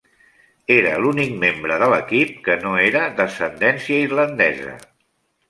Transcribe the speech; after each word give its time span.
Era 0.75 0.93
l'únic 1.03 1.35
membre 1.43 1.77
de 1.83 1.89
l'equip 1.91 2.33
que 2.49 2.57
no 2.65 2.73
era 2.87 3.05
d'ascendència 3.21 4.01
islandesa. 4.09 4.77